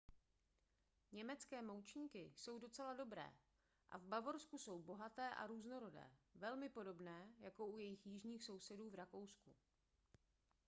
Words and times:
německé 1.11 1.61
moučníky 1.61 2.31
jsou 2.35 2.59
docela 2.59 2.93
dobré 2.93 3.31
a 3.91 3.97
v 3.97 4.01
bavorsku 4.05 4.57
jsou 4.57 4.79
bohaté 4.79 5.29
a 5.29 5.47
různorodé 5.47 6.09
velmi 6.35 6.69
podobné 6.69 7.33
jako 7.39 7.65
u 7.67 7.77
jejich 7.77 8.05
jižních 8.07 8.43
sousedů 8.43 8.89
v 8.89 8.95
rakousku 8.95 9.55